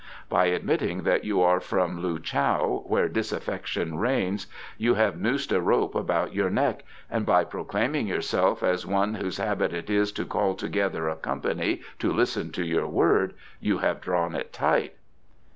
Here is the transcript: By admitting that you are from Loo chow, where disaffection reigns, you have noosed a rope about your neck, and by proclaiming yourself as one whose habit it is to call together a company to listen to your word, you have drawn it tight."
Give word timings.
By 0.29 0.45
admitting 0.47 1.03
that 1.03 1.25
you 1.25 1.43
are 1.43 1.59
from 1.59 1.99
Loo 2.01 2.17
chow, 2.17 2.83
where 2.87 3.07
disaffection 3.07 3.99
reigns, 3.99 4.47
you 4.79 4.95
have 4.95 5.19
noosed 5.21 5.51
a 5.51 5.61
rope 5.61 5.93
about 5.93 6.33
your 6.33 6.49
neck, 6.49 6.83
and 7.07 7.23
by 7.23 7.43
proclaiming 7.43 8.07
yourself 8.07 8.63
as 8.63 8.83
one 8.83 9.13
whose 9.13 9.37
habit 9.37 9.73
it 9.73 9.91
is 9.91 10.11
to 10.13 10.25
call 10.25 10.55
together 10.55 11.07
a 11.07 11.15
company 11.17 11.83
to 11.99 12.11
listen 12.11 12.51
to 12.53 12.65
your 12.65 12.87
word, 12.87 13.35
you 13.59 13.77
have 13.77 14.01
drawn 14.01 14.33
it 14.33 14.51
tight." 14.51 14.95